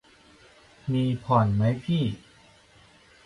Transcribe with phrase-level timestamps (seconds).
[0.93, 2.03] มีผ่อน มั้ยพี่